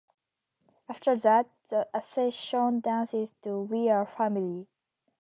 After 0.89 1.15
that, 1.19 1.47
the 1.69 1.87
assassin 1.93 2.79
dances 2.79 3.35
to 3.43 3.59
"We 3.59 3.87
Are 3.91 4.07
Family". 4.07 4.65